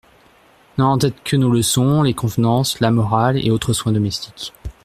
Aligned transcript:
N'a 0.79 0.85
en 0.87 0.97
tête 0.97 1.21
que 1.23 1.35
nos 1.35 1.51
leçons, 1.51 2.01
les 2.01 2.15
convenances, 2.15 2.79
la 2.79 2.89
morale 2.89 3.37
et 3.37 3.51
autres 3.51 3.71
soins 3.71 3.91
domestiques. 3.91 4.51